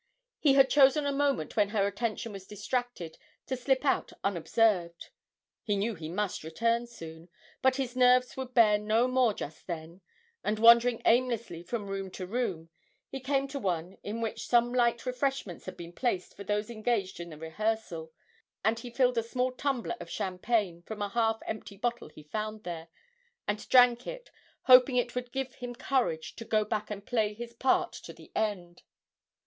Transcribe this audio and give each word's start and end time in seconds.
He 0.39 0.55
had 0.55 0.71
chosen 0.71 1.05
a 1.05 1.11
moment 1.11 1.55
when 1.55 1.69
her 1.69 1.85
attention 1.85 2.31
was 2.31 2.47
distracted 2.47 3.19
to 3.45 3.55
slip 3.55 3.85
out 3.85 4.11
unobserved. 4.23 5.11
He 5.61 5.75
knew 5.75 5.93
he 5.93 6.09
must 6.09 6.43
return 6.43 6.87
soon, 6.87 7.29
but 7.61 7.75
his 7.75 7.95
nerves 7.95 8.35
would 8.35 8.55
bear 8.55 8.79
no 8.79 9.07
more 9.07 9.31
just 9.35 9.67
then, 9.67 10.01
and, 10.43 10.57
wandering 10.57 11.03
aimlessly 11.05 11.61
from 11.61 11.85
room 11.85 12.09
to 12.13 12.25
room, 12.25 12.69
he 13.09 13.19
came 13.19 13.47
to 13.49 13.59
one 13.59 13.95
in 14.01 14.21
which 14.21 14.47
some 14.47 14.73
light 14.73 15.05
refreshments 15.05 15.67
had 15.67 15.77
been 15.77 15.93
placed 15.93 16.35
for 16.35 16.43
those 16.43 16.71
engaged 16.71 17.19
in 17.19 17.29
the 17.29 17.37
rehearsal, 17.37 18.11
and 18.65 18.79
he 18.79 18.89
filled 18.89 19.19
a 19.19 19.23
small 19.23 19.51
tumbler 19.51 19.97
of 19.99 20.09
champagne 20.09 20.81
from 20.81 21.03
a 21.03 21.09
half 21.09 21.43
empty 21.45 21.77
bottle 21.77 22.09
he 22.09 22.23
found 22.23 22.63
there, 22.63 22.87
and 23.47 23.69
drank 23.69 24.07
it, 24.07 24.31
hoping 24.63 24.95
it 24.95 25.13
would 25.13 25.31
give 25.31 25.53
him 25.53 25.75
courage 25.75 26.35
to 26.37 26.43
go 26.43 26.65
back 26.65 26.89
and 26.89 27.05
play 27.05 27.35
his 27.35 27.53
part 27.53 27.93
to 27.93 28.11
the 28.11 28.31
end. 28.35 28.81